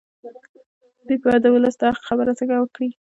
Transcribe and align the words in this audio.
دوی 1.05 1.17
به 1.23 1.31
د 1.43 1.45
ولس 1.55 1.75
د 1.77 1.81
حق 1.93 2.01
خبره 2.09 2.31
څنګه 2.39 2.55
وکړي. 2.59 2.89